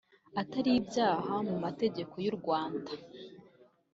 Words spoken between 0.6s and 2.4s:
ibyaha mu mategeko y’ U